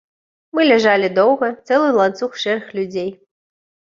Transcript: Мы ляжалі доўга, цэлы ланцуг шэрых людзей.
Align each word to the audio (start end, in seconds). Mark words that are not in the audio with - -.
Мы 0.59 0.63
ляжалі 0.69 1.09
доўга, 1.19 1.49
цэлы 1.67 1.91
ланцуг 1.99 2.31
шэрых 2.45 2.71
людзей. 2.79 3.09